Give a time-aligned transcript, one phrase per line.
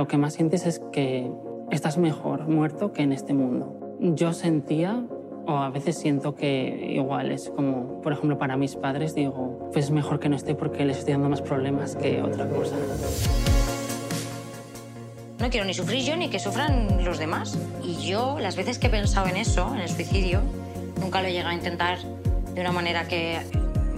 [0.00, 1.30] Lo que más sientes es que
[1.70, 3.98] estás mejor muerto que en este mundo.
[4.00, 5.04] Yo sentía,
[5.46, 9.90] o a veces siento que igual es como, por ejemplo, para mis padres digo, pues
[9.90, 12.76] mejor que no esté porque les estoy dando más problemas que otra cosa.
[15.38, 17.58] No quiero ni sufrir yo ni que sufran los demás.
[17.84, 20.40] Y yo, las veces que he pensado en eso, en el suicidio,
[20.98, 21.98] nunca lo he llegado a intentar
[22.54, 23.38] de una manera que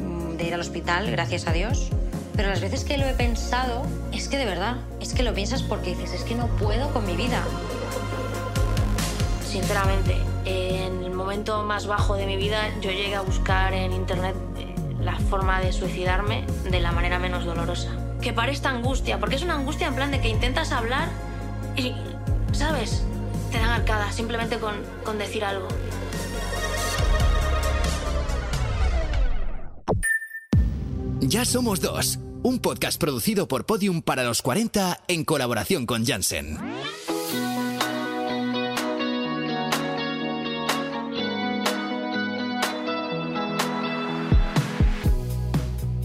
[0.00, 1.93] mm, de ir al hospital, gracias a Dios.
[2.37, 5.62] Pero las veces que lo he pensado, es que de verdad, es que lo piensas
[5.62, 7.43] porque dices, es que no puedo con mi vida.
[9.45, 14.35] Sinceramente, en el momento más bajo de mi vida, yo llegué a buscar en internet
[14.57, 17.90] eh, la forma de suicidarme de la manera menos dolorosa.
[18.23, 21.09] Que pare esta angustia, porque es una angustia en plan de que intentas hablar
[21.76, 21.95] y,
[22.53, 23.04] ¿sabes?
[23.51, 25.68] Te dan arcadas simplemente con, con decir algo.
[31.32, 32.19] Ya somos dos.
[32.42, 36.59] Un podcast producido por Podium para los 40 en colaboración con Janssen.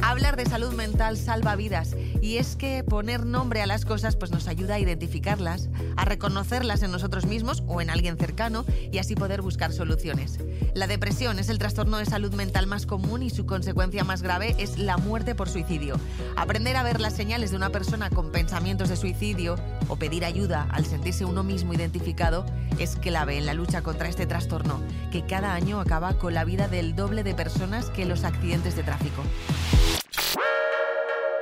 [0.02, 4.31] Hablar de salud mental salva vidas y es que poner nombre a las cosas pues
[4.31, 9.16] nos ayuda a identificarlas, a reconocerlas en nosotros mismos o en alguien cercano y así
[9.16, 10.38] poder buscar soluciones.
[10.73, 14.55] La depresión es el trastorno de salud mental más común y su consecuencia más grave
[14.58, 15.98] es la muerte por suicidio.
[16.36, 19.55] Aprender a ver las señales de una persona con pensamientos de suicidio
[19.88, 22.45] o pedir ayuda al sentirse uno mismo identificado
[22.78, 24.81] es clave en la lucha contra este trastorno,
[25.14, 28.83] que cada año acaba con la vida del doble de personas que los accidentes de
[28.83, 29.23] tráfico.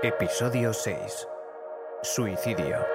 [0.08, 1.28] Episodio 6.
[2.04, 2.95] Suicidio.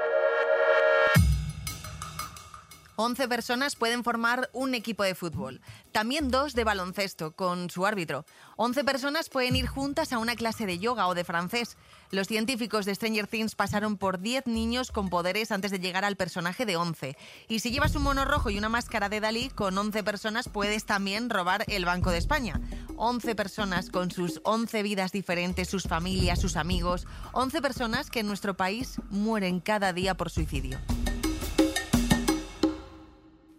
[3.02, 8.26] 11 personas pueden formar un equipo de fútbol, también dos de baloncesto con su árbitro.
[8.56, 11.78] 11 personas pueden ir juntas a una clase de yoga o de francés.
[12.10, 16.16] Los científicos de Stranger Things pasaron por 10 niños con poderes antes de llegar al
[16.16, 17.16] personaje de 11.
[17.48, 20.84] Y si llevas un mono rojo y una máscara de Dalí, con 11 personas puedes
[20.84, 22.60] también robar el Banco de España.
[22.96, 27.06] 11 personas con sus 11 vidas diferentes, sus familias, sus amigos.
[27.32, 30.78] 11 personas que en nuestro país mueren cada día por suicidio.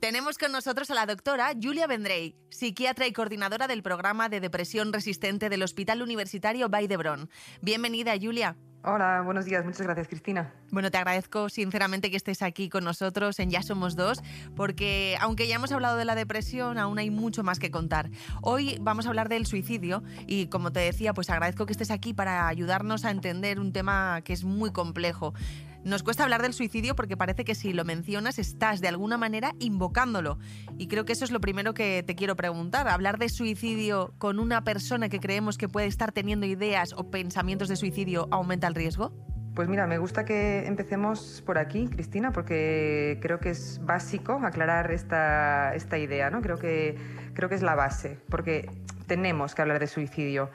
[0.01, 4.91] Tenemos con nosotros a la doctora Julia Vendrey, psiquiatra y coordinadora del programa de depresión
[4.93, 7.29] resistente del Hospital Universitario Vall d'Hebron.
[7.61, 8.57] Bienvenida, Julia.
[8.83, 9.63] Hola, buenos días.
[9.63, 10.55] Muchas gracias, Cristina.
[10.71, 14.23] Bueno, te agradezco sinceramente que estés aquí con nosotros en Ya Somos Dos,
[14.55, 18.09] porque aunque ya hemos hablado de la depresión, aún hay mucho más que contar.
[18.41, 22.15] Hoy vamos a hablar del suicidio y, como te decía, pues agradezco que estés aquí
[22.15, 25.35] para ayudarnos a entender un tema que es muy complejo.
[25.83, 29.53] Nos cuesta hablar del suicidio porque parece que si lo mencionas estás de alguna manera
[29.59, 30.37] invocándolo.
[30.77, 32.87] Y creo que eso es lo primero que te quiero preguntar.
[32.87, 37.67] Hablar de suicidio con una persona que creemos que puede estar teniendo ideas o pensamientos
[37.67, 39.11] de suicidio aumenta el riesgo.
[39.55, 44.91] Pues mira, me gusta que empecemos por aquí, Cristina, porque creo que es básico aclarar
[44.91, 46.41] esta, esta idea, ¿no?
[46.41, 46.95] Creo que,
[47.33, 48.69] creo que es la base, porque
[49.07, 50.51] tenemos que hablar de suicidio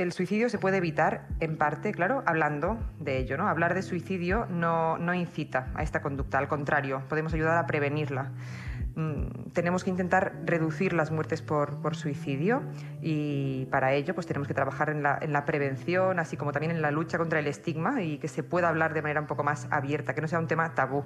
[0.00, 3.36] el suicidio se puede evitar en parte, claro, hablando de ello.
[3.36, 3.48] ¿no?
[3.48, 8.30] Hablar de suicidio no, incita a esta conducta, al contrario, podemos ayudar a prevenirla.
[8.96, 12.62] Mm, tenemos que intentar reducir las muertes por, suicidio
[13.00, 16.72] y para ello pues tenemos que trabajar en la, en la, prevención, así como también
[16.72, 19.44] en la lucha contra el estigma y que se pueda hablar de manera un poco
[19.44, 21.04] más abierta, que no sea un tema tabú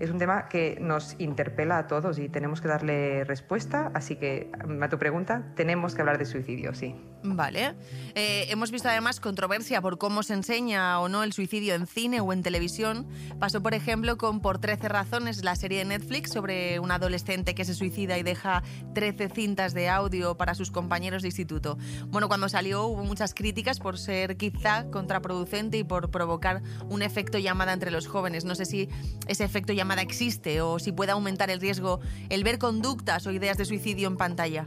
[0.00, 3.90] es un tema que nos interpela a todos y tenemos que darle respuesta.
[3.94, 6.96] Así que, a tu pregunta, tenemos que hablar de suicidio, sí.
[7.24, 7.74] Vale.
[8.14, 12.20] Eh, hemos visto además controversia por cómo se enseña o no el suicidio en cine
[12.20, 13.06] o en televisión.
[13.38, 17.64] Pasó, por ejemplo, con Por 13 razones, la serie de Netflix sobre un adolescente que
[17.64, 18.62] se suicida y deja
[18.94, 21.78] 13 cintas de audio para sus compañeros de instituto.
[22.08, 27.38] Bueno, cuando salió hubo muchas críticas por ser quizá contraproducente y por provocar un efecto
[27.38, 28.44] llamada entre los jóvenes.
[28.44, 28.88] No sé si
[29.26, 33.32] ese efecto llamada llamada existe o si puede aumentar el riesgo el ver conductas o
[33.32, 34.66] ideas de suicidio en pantalla?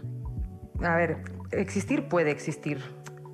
[0.83, 2.79] A ver, existir puede existir.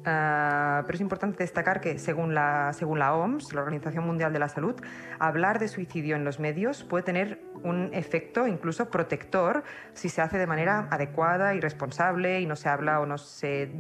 [0.03, 4.39] Uh, pero es importante destacar que según la, según la OMS, la Organización Mundial de
[4.39, 4.75] la Salud,
[5.17, 9.63] hablar de suicidio en los medios puede tener un efecto incluso protector
[9.94, 13.71] si se hace de manera adecuada y responsable y no se habla o no se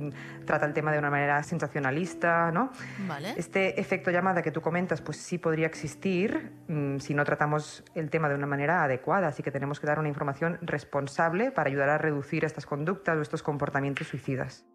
[0.45, 2.71] trata el tema de una manera sensacionalista, ¿no?
[3.05, 3.33] Vale.
[3.35, 8.09] Este efecto llamada que tú comentas, pues sí podría existir mmm, si no tratamos el
[8.09, 11.89] tema de una manera adecuada, así que tenemos que dar una información responsable para ayudar
[11.89, 14.65] a reducir estas conductas o estos comportamientos suicidas.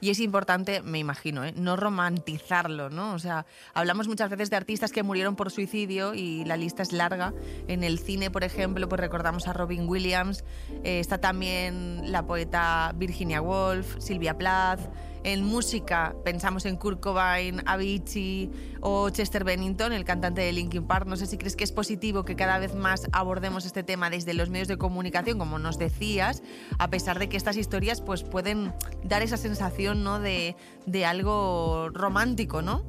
[0.00, 1.52] Y es importante, me imagino, ¿eh?
[1.56, 3.14] no romantizarlo, ¿no?
[3.14, 6.92] O sea, hablamos muchas veces de artistas que murieron por suicidio y la lista es
[6.92, 7.32] larga.
[7.66, 10.44] En el cine, por ejemplo, pues recordamos a Robin Williams,
[10.84, 14.80] eh, está también la poeta Virginia Woolf, Silvia Plath,
[15.28, 21.06] En música pensamos en Kurt Cobain, Avicii o Chester Bennington, el cantante de Linkin Park.
[21.06, 24.32] No sé si crees que es positivo que cada vez más abordemos este tema desde
[24.32, 26.42] los medios de comunicación, como nos decías,
[26.78, 28.72] a pesar de que estas historias pues, pueden
[29.04, 30.18] dar esa sensación ¿no?
[30.18, 32.82] de, de algo romántico, ¿no?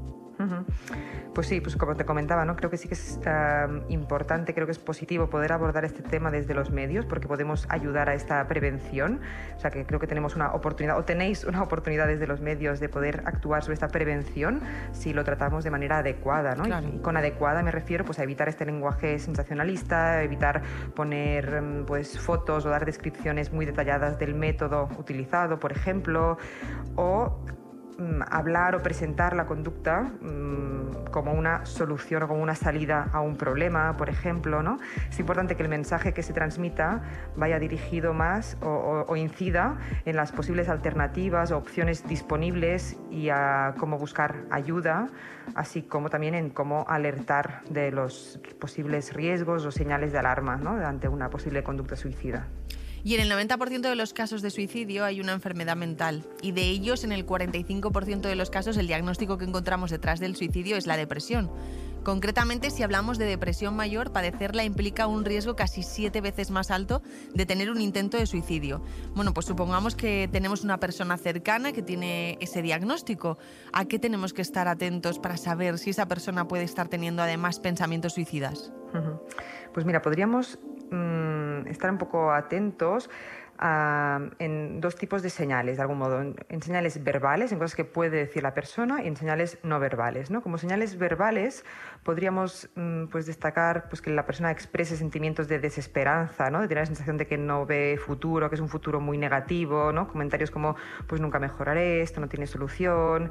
[1.33, 2.55] Pues sí, pues como te comentaba, ¿no?
[2.55, 3.19] creo que sí que es
[3.87, 8.09] importante, creo que es positivo poder abordar este tema desde los medios porque podemos ayudar
[8.09, 9.21] a esta prevención.
[9.55, 12.79] O sea que creo que tenemos una oportunidad, o tenéis una oportunidad desde los medios
[12.79, 14.61] de poder actuar sobre esta prevención
[14.91, 16.55] si lo tratamos de manera adecuada.
[16.55, 16.67] ¿no?
[16.67, 20.61] Y, con adecuada me refiero pues, a evitar este lenguaje sensacionalista, evitar
[20.95, 26.37] poner mm, pues, fotos o dar descripciones muy detalladas del método utilizado, por ejemplo,
[26.95, 27.43] o
[28.29, 33.35] hablar o presentar la conducta mm, como una solución o como una salida a un
[33.35, 34.63] problema, por ejemplo.
[34.63, 34.79] ¿no?
[35.09, 37.01] Es importante que el mensaje que se transmita
[37.35, 43.97] vaya dirigido más o, incida en las posibles alternativas o opciones disponibles y a cómo
[43.97, 45.09] buscar ayuda,
[45.55, 50.71] así como también en cómo alertar de los posibles riesgos o señales de alarma ¿no?
[50.71, 52.47] ante una posible conducta suicida.
[53.03, 56.25] Y en el 90% de los casos de suicidio hay una enfermedad mental.
[56.41, 60.35] Y de ellos, en el 45% de los casos, el diagnóstico que encontramos detrás del
[60.35, 61.49] suicidio es la depresión.
[62.03, 67.01] Concretamente, si hablamos de depresión mayor, padecerla implica un riesgo casi siete veces más alto
[67.33, 68.81] de tener un intento de suicidio.
[69.15, 73.37] Bueno, pues supongamos que tenemos una persona cercana que tiene ese diagnóstico.
[73.73, 77.59] ¿A qué tenemos que estar atentos para saber si esa persona puede estar teniendo además
[77.59, 78.71] pensamientos suicidas?
[79.73, 80.57] Pues mira, podríamos
[80.91, 83.09] Mm, estar un poco atentos
[83.61, 88.15] en dos tipos de señales, de algún modo, en, señales verbales, en cosas que puede
[88.15, 90.31] decir la persona, y en señales no verbales.
[90.31, 90.41] ¿no?
[90.41, 91.65] Como señales verbales
[92.03, 96.61] podríamos mm, pues, destacar pues, que la persona exprese sentimientos de desesperanza, ¿no?
[96.61, 99.91] de tener la sensación de que no ve futuro, que es un futuro muy negativo,
[99.91, 100.07] ¿no?
[100.07, 100.77] comentarios como
[101.07, 103.29] pues nunca mejoraré, esto no tiene solución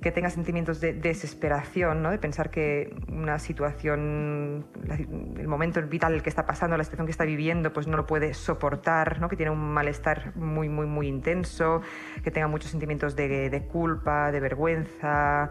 [0.00, 2.10] que tenga sentimientos de desesperación, ¿no?
[2.10, 7.24] de pensar que una situación, el momento vital que está pasando, la situación que está
[7.24, 9.28] viviendo, pues no lo puede soportar, ¿no?
[9.28, 11.82] que tiene un malestar muy, muy, muy intenso,
[12.24, 15.50] que tenga muchos sentimientos de, culpa, de vergüenza,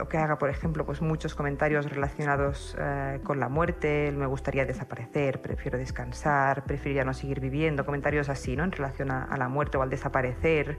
[0.00, 4.64] o que haga, por ejemplo, pues muchos comentarios relacionados eh, con la muerte, me gustaría
[4.64, 8.64] desaparecer, prefiero descansar, preferiría no seguir viviendo, comentarios así, ¿no?
[8.64, 10.78] en relación a, a la muerte o al desaparecer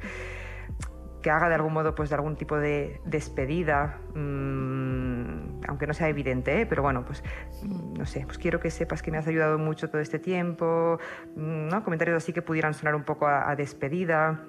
[1.25, 6.07] que haga de algún modo pues de algún tipo de despedida, mm, aunque no sea
[6.07, 6.65] evidente, ¿eh?
[6.67, 7.23] pero bueno, pues
[7.63, 10.99] mm, no sé, pues quiero que sepas que me has ayudado mucho todo este tiempo,
[11.35, 11.83] mm, ¿no?
[11.83, 14.45] comentarios así que pudieran sonar un poco a despedida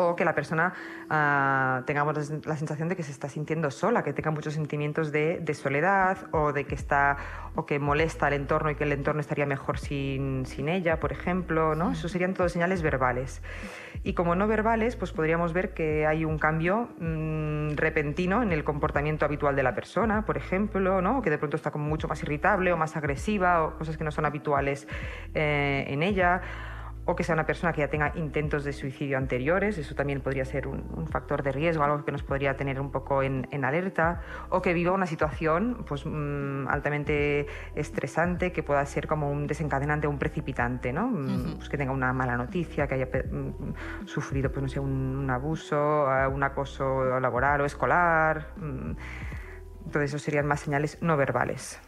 [0.00, 0.72] o que la persona
[1.10, 5.40] uh, tengamos la sensación de que se está sintiendo sola, que tenga muchos sentimientos de,
[5.40, 7.16] de, soledad o de que está
[7.56, 11.10] o que molesta al entorno y que el entorno estaría mejor sin, sin ella, por
[11.10, 11.90] ejemplo, ¿no?
[11.90, 13.42] Eso serían todos señales verbales.
[14.04, 18.62] Y como no verbales, pues podríamos ver que hay un cambio mmm, repentino en el
[18.62, 21.22] comportamiento habitual de la persona, por ejemplo, ¿no?
[21.22, 24.12] que de pronto está como mucho más irritable o más agresiva o cosas que no
[24.12, 24.86] son habituales
[25.34, 26.40] eh, en ella
[27.10, 30.44] o que sea una persona que ya tenga intentos de suicidio anteriores, eso también podría
[30.44, 34.20] ser un, factor de riesgo, algo que nos podría tener un poco en, alerta,
[34.50, 40.06] o que viva una situación pues, mm, altamente estresante, que pueda ser como un desencadenante,
[40.06, 41.08] un precipitante, ¿no?
[41.08, 45.30] Mm, pues que tenga una mala noticia, que haya mm, sufrido pues, no sé, un,
[45.30, 48.48] abuso, eh, un acoso laboral o escolar.
[49.86, 51.80] Entonces, eso serían más señales no verbales.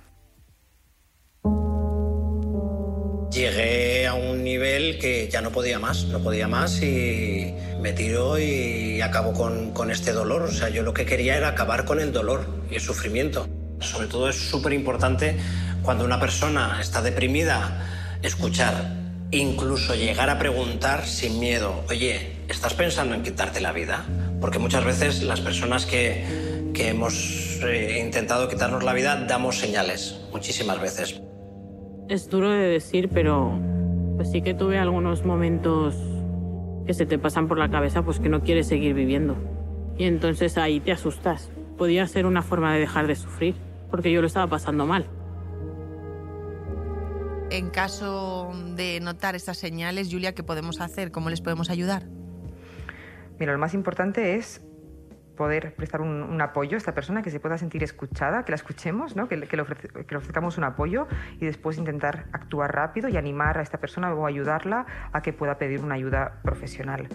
[3.31, 8.39] Llegué a un nivel que ya no podía más, no podía más y me tiró
[8.39, 10.43] y acabó con, con este dolor.
[10.43, 13.49] O sea, yo lo que quería era acabar con el dolor y el sufrimiento.
[13.81, 15.37] Sobre todo es súper importante
[15.83, 18.97] cuando una persona está deprimida, escuchar,
[19.31, 24.05] incluso llegar a preguntar sin miedo, oye, ¿estás pensando en quitarte la vida?
[24.41, 30.17] Porque muchas veces las personas que, que hemos eh, intentado quitarnos la vida damos señales,
[30.33, 31.21] muchísimas veces
[32.11, 33.57] es duro de decir, pero
[34.21, 35.97] pues sí que tuve algunos momentos
[36.87, 39.35] que se te pasan por la cabeza, pues que no quieres seguir viviendo.
[39.97, 41.51] Y entonces ahí te asustas.
[41.79, 43.55] Podía ser una forma de dejar de sufrir,
[43.91, 45.07] porque yo lo estaba pasando mal.
[47.49, 51.13] En caso de notar estas señales, Julia, ¿qué podemos hacer?
[51.13, 52.03] ¿Cómo les podemos ayudar?
[53.39, 54.61] Mira, lo más importante es
[55.41, 59.17] poder prestar un, apoyo a esta persona, que se pueda sentir escuchada, que la escuchemos,
[59.17, 59.27] ¿no?
[59.27, 61.09] que, le ofrezcamos un apoyo
[61.41, 65.57] y después intentar actuar rápido y animar a esta persona o ayudarla a que pueda
[65.57, 67.09] pedir una ayuda profesional.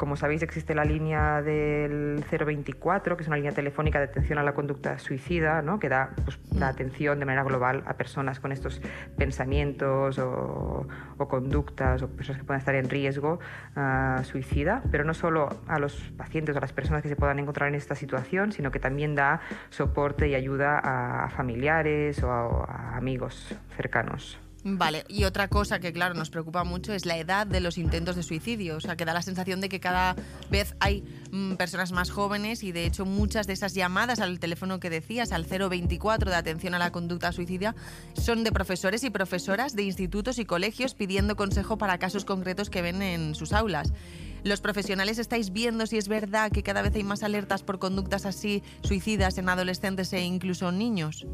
[0.00, 4.42] Como sabéis, existe la línea del 024, que es una línea telefónica de atención a
[4.42, 5.78] la conducta suicida, ¿no?
[5.78, 8.80] que da pues, la atención de manera global a personas con estos
[9.18, 10.86] pensamientos o,
[11.28, 13.40] conductas o personas que puedan estar en riesgo
[13.76, 17.38] uh, suicida, pero no solo a los pacientes o a las personas que se puedan
[17.38, 22.96] encontrar en esta situación, sino que también da soporte y ayuda a familiares o a
[22.96, 24.38] amigos cercanos.
[24.62, 28.14] Vale, y otra cosa que claro nos preocupa mucho es la edad de los intentos
[28.14, 30.16] de suicidio, o sea, que da la sensación de que cada
[30.50, 34.78] vez hay mm, personas más jóvenes y de hecho muchas de esas llamadas al teléfono
[34.78, 37.74] que decías, al 024 de atención a la conducta suicida,
[38.12, 42.82] son de profesores y profesoras de institutos y colegios pidiendo consejo para casos concretos que
[42.82, 43.94] ven en sus aulas.
[44.42, 48.26] ¿Los profesionales estáis viendo si es verdad que cada vez hay más alertas por conductas
[48.26, 51.26] así suicidas en adolescentes e incluso niños?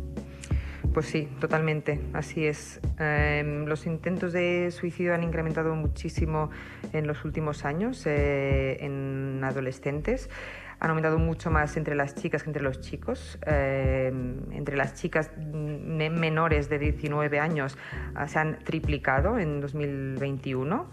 [0.92, 2.80] Pues sí, totalmente, así es.
[2.98, 6.48] Em, los intentos de suicidio han incrementado muchísimo
[6.94, 10.30] en los últimos años eh, en adolescentes
[10.78, 13.38] han aumentado mucho más entre las chicas que entre los chicos.
[13.46, 17.78] Em, entre las chicas menores de 19 años
[18.14, 20.90] ah, se han triplicado en 2021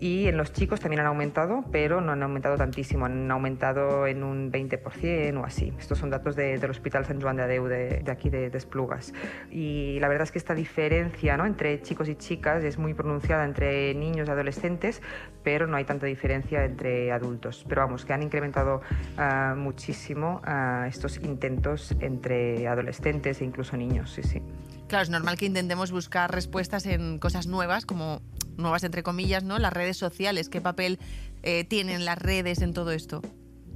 [0.00, 4.22] y en los chicos también han aumentado, pero no han aumentado tantísimo, han aumentado en
[4.22, 5.72] un 20% o así.
[5.78, 9.12] Estos son datos del Hospital San Juan de Adeu de, aquí de, Esplugas.
[9.50, 11.44] Y la verdad es que esta diferencia ¿no?
[11.44, 15.02] entre chicos y chicas es muy pronunciada entre niños y adolescentes,
[15.42, 17.64] pero no hay tanta diferencia entre adultos.
[17.68, 18.80] Pero vamos, que han incrementado
[19.18, 24.42] uh, muchísimo uh, estos intentos entre adolescentes e incluso niños, sí, sí.
[24.88, 28.22] Claro, es normal que intentemos buscar respuestas en cosas nuevas, como
[28.56, 29.58] nuevas entre comillas, ¿no?
[29.58, 30.98] Las redes sociales, ¿qué papel
[31.42, 33.20] eh, tienen las redes en todo esto?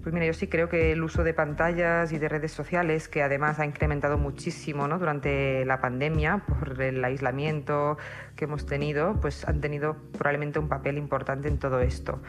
[0.02, 3.22] Pues mira, yo sí creo que el uso de pantallas y de redes sociales, que
[3.22, 4.98] además ha incrementado muchísimo ¿no?
[4.98, 7.98] durante la pandemia por el aislamiento
[8.34, 12.22] que hemos tenido, pues han tenido probablemente un papel importante en todo esto.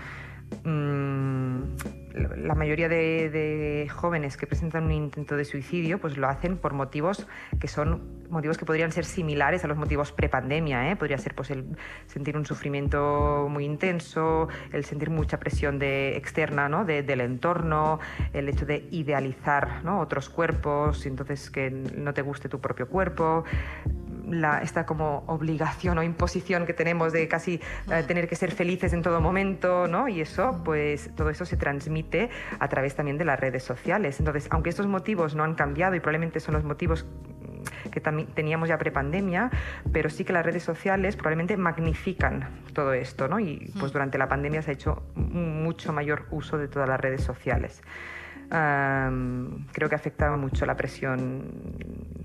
[0.65, 1.61] Mm,
[2.13, 7.27] la mayoría de, jóvenes que presentan un intento de suicidio pues lo hacen por motivos
[7.59, 10.89] que son motivos que podrían ser similares a los motivos prepandemia.
[10.89, 10.95] ¿eh?
[10.95, 11.65] Podría ser pues, el
[12.07, 16.85] sentir un sufrimiento muy intenso, el sentir mucha presión de, externa ¿no?
[16.85, 17.99] del entorno,
[18.33, 19.99] el hecho de idealizar ¿no?
[19.99, 23.43] otros cuerpos, entonces que no te guste tu propio cuerpo,
[24.61, 27.59] esta como obligación o imposición que tenemos de casi
[27.91, 30.07] eh, tener que ser felices en todo momento, ¿no?
[30.07, 34.19] Y eso, pues todo eso se transmite a través también de las redes sociales.
[34.19, 37.05] Entonces, aunque estos motivos no han cambiado y probablemente son los motivos
[37.91, 39.51] que también teníamos ya prepandemia,
[39.91, 43.39] pero sí que las redes sociales probablemente magnifican todo esto, ¿no?
[43.39, 47.21] Y pues durante la pandemia se ha hecho mucho mayor uso de todas las redes
[47.23, 47.81] sociales
[48.51, 51.75] creo que afectaba mucho la presión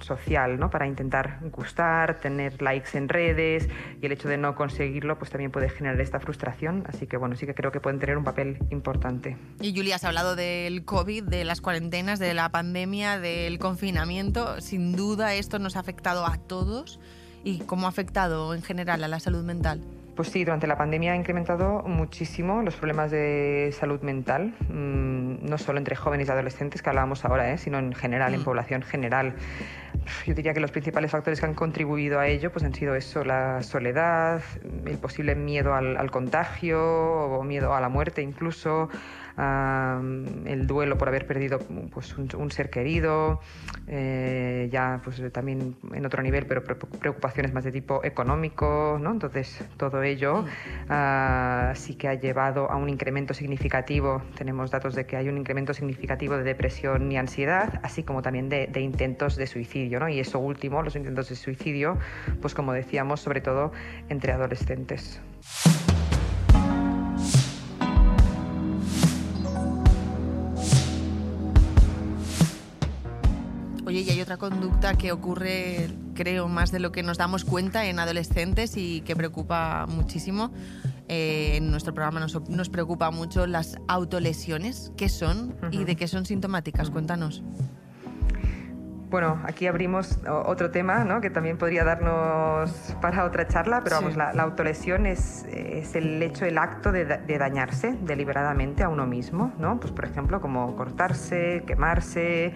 [0.01, 0.71] social, ¿no?
[0.71, 3.69] Para intentar gustar, tener likes en redes
[4.01, 6.85] y el hecho de no conseguirlo, pues también puede generar esta frustración.
[6.89, 9.37] Así que bueno, sí que creo que pueden tener un papel importante.
[9.61, 14.61] Y Julia, has hablado del COVID, de las cuarentenas, de la pandemia, del confinamiento.
[14.61, 16.99] Sin duda esto nos ha afectado a todos.
[17.45, 19.81] ¿Y cómo ha afectado en general a la salud mental?
[20.17, 25.59] Pues sí, durante la pandemia ha incrementado muchísimo los problemas de salud mental, mm, no
[25.59, 27.59] solo entre jóvenes y adolescentes que hablábamos ahora, ¿eh?
[27.59, 28.45] sino en general, en mm.
[28.45, 29.35] población general.
[30.27, 33.25] Yo diría que los principales factores que han contribuido a ello pues han sido eso,
[33.25, 34.41] la soledad,
[34.87, 38.89] el posible miedo al, al contagio o miedo a la muerte incluso,
[39.39, 41.59] el duelo por haber perdido
[41.93, 43.41] pues, un, ser querido,
[43.87, 49.13] eh, ya pues, también en otro nivel, pero preocupaciones más de tipo económico, ¿no?
[49.13, 50.45] Entonces, todo ello
[50.89, 55.37] ah, sí que ha llevado a un incremento significativo, tenemos datos de que hay un
[55.37, 60.09] incremento significativo de depresión y ansiedad, así como también de, de intentos de suicidio, ¿no?
[60.09, 61.99] Y eso último, los intentos de suicidio,
[62.41, 63.73] pues como decíamos, sobre todo
[64.09, 65.21] entre adolescentes.
[74.27, 79.03] Otra conducta que ocurre, creo, más de lo que nos damos cuenta en adolescentes y
[79.03, 80.51] que preocupa muchísimo.
[81.07, 84.91] Eh, en nuestro programa nos, nos, preocupa mucho las autolesiones.
[84.97, 86.91] ¿Qué son y de qué son sintomáticas?
[86.91, 87.45] Cuéntanos.
[89.09, 91.21] Bueno, aquí abrimos otro tema ¿no?
[91.21, 96.45] que también podría darnos para otra charla, pero vamos, la, autolesión es, es, el hecho,
[96.45, 99.79] el acto de, dañarse deliberadamente a uno mismo, ¿no?
[99.79, 102.53] Pues por ejemplo, como cortarse, quemarse,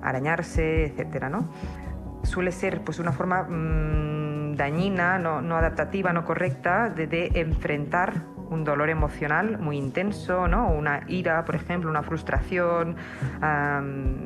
[0.00, 1.50] arañarse, etcétera, ¿no?
[2.22, 8.22] Suele ser pues una forma mm, dañina, no, no, adaptativa, no correcta de, de enfrentar
[8.50, 10.68] un dolor emocional muy intenso, ¿no?
[10.70, 12.96] una ira, por ejemplo, una frustración.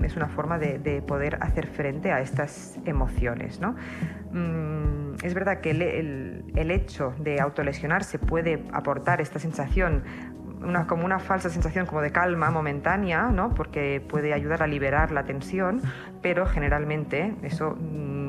[0.02, 3.60] es una forma de, poder hacer frente a estas emociones.
[3.60, 3.76] ¿no?
[4.32, 5.82] Mm, es verdad que el,
[6.56, 10.02] el, hecho de autolesionarse puede aportar esta sensación
[10.64, 13.54] una, como una falsa sensación como de calma momentánea, ¿no?
[13.54, 15.80] porque puede ayudar a liberar la tensión,
[16.22, 18.23] pero generalmente eso mm,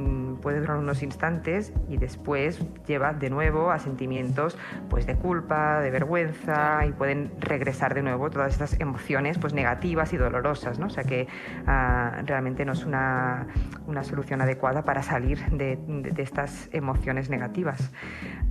[0.45, 4.55] puede durar unos instantes y después lleva de nuevo a sentimientos
[4.91, 10.13] pues, de culpa, de vergüenza y pueden regresar de nuevo todas estas emociones pues, negativas
[10.13, 10.77] y dolorosas.
[10.77, 10.85] ¿no?
[10.85, 11.27] O sea que
[11.65, 13.47] ah, realmente no es una,
[13.87, 17.91] una, solución adecuada para salir de, de, estas emociones negativas.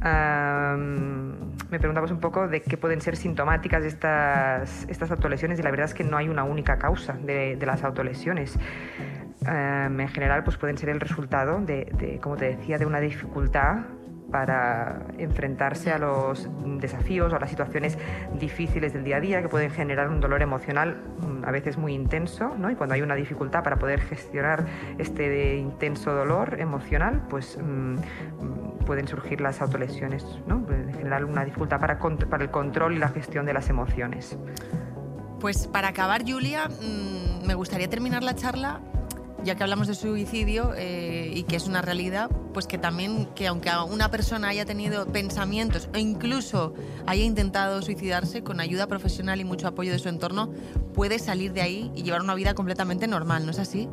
[0.02, 5.86] me preguntamos un poco de qué pueden ser sintomáticas estas, estas autolesiones y la verdad
[5.86, 8.58] es que no hay una única causa de, de las autolesiones.
[9.46, 13.84] En general pues pueden ser el resultado de, de, como te decía, de una dificultad
[14.34, 16.48] para enfrentarse a los
[16.80, 17.96] desafíos o a las situaciones
[18.40, 21.94] difíciles del día a día que pueden generar un dolor emocional mm, a veces muy
[21.94, 22.68] intenso, ¿no?
[22.68, 24.66] Y cuando hay una dificultad para poder gestionar
[24.98, 27.94] este intenso dolor emocional, pues mmm,
[28.84, 30.66] pueden surgir las autolesiones, ¿no?
[30.68, 34.36] En general una dificultad para, para el control y la gestión de las emociones.
[35.38, 38.80] Pues para acabar, Julia, mmm, me gustaría terminar la charla
[39.44, 43.46] ya que hablamos de suicidio eh, y que es una realidad, pues que también, que
[43.46, 46.74] aunque una persona haya tenido pensamientos o incluso
[47.06, 50.50] haya intentado suicidarse, con ayuda profesional y mucho apoyo de su entorno,
[50.94, 53.88] puede salir de ahí y llevar una vida completamente normal, ¿no es así?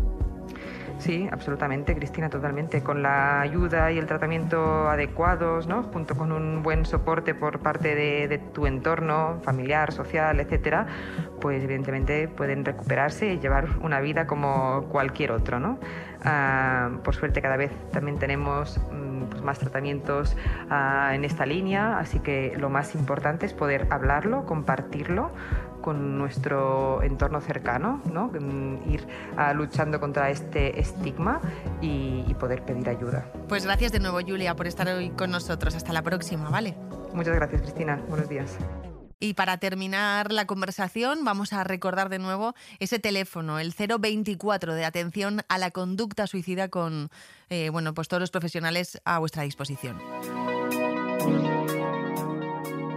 [1.01, 2.83] Sí, absolutamente, Cristina, totalmente.
[2.83, 5.81] Con la ayuda y el tratamiento adecuados, ¿no?
[5.81, 10.85] junto con un buen soporte por parte de, tu entorno familiar, social, etcétera,
[11.39, 15.59] pues evidentemente pueden recuperarse y llevar una vida como cualquier otro.
[15.59, 15.79] ¿no?
[16.23, 20.35] Uh, por suerte cada vez también tenemos um, pues más tratamientos
[20.69, 25.31] uh, en esta línea, así que lo más importante es poder hablarlo, compartirlo
[25.81, 28.31] con nuestro entorno cercano, ¿no?
[28.87, 31.41] ir uh, luchando contra este estigma
[31.81, 33.25] y, y poder pedir ayuda.
[33.49, 35.75] Pues gracias de nuevo, Julia, por estar hoy con nosotros.
[35.75, 36.75] Hasta la próxima, ¿vale?
[37.13, 37.99] Muchas gracias, Cristina.
[38.07, 38.57] Buenos días.
[39.21, 44.83] Y para terminar la conversación, vamos a recordar de nuevo ese teléfono, el 024 de
[44.83, 47.11] atención a la conducta suicida con
[47.51, 50.01] eh, bueno, pues todos los profesionales a vuestra disposición.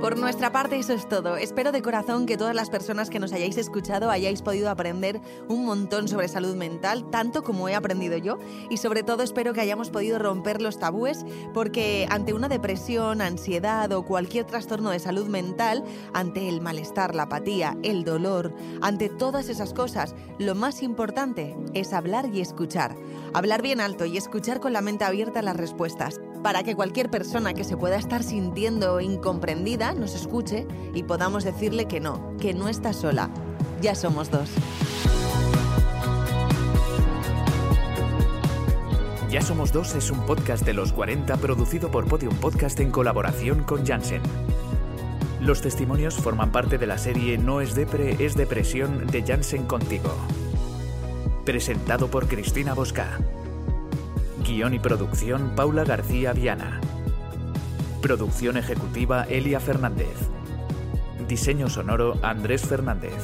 [0.04, 1.38] Por nuestra parte eso es todo.
[1.38, 5.18] Espero de corazón que todas las personas que nos hayáis escuchado hayáis podido aprender
[5.49, 9.62] un montón sobre salud mental, tanto como he aprendido yo, y sobre todo espero que
[9.62, 11.24] hayamos podido romper los tabúes,
[11.55, 17.22] porque ante una depresión, ansiedad o cualquier trastorno de salud mental, ante el malestar, la
[17.22, 18.52] apatía, el dolor,
[18.83, 22.94] ante todas esas cosas, lo más importante es hablar y escuchar.
[23.33, 27.54] Hablar bien alto y escuchar con la mente abierta las respuestas, para que cualquier persona
[27.54, 32.68] que se pueda estar sintiendo incomprendida nos escuche y podamos decirle que no, que no
[32.68, 33.30] está sola.
[33.80, 34.50] Ya somos dos.
[39.30, 43.64] Ya Somos Dos es un podcast de los 40 producido por Podium Podcast en colaboración
[43.64, 44.22] con Janssen.
[45.40, 50.14] Los testimonios forman parte de la serie No es depre, es depresión de Janssen Contigo.
[51.44, 53.18] Presentado por Cristina Bosca.
[54.44, 56.78] Guión y producción Paula García Viana.
[58.02, 60.16] Producción ejecutiva Elia Fernández.
[61.26, 63.14] Diseño sonoro Andrés Fernández.